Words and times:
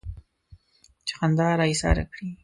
چې 1.05 1.13
خندا 1.17 1.47
را 1.59 1.65
ايساره 1.71 2.03
کړي. 2.11 2.29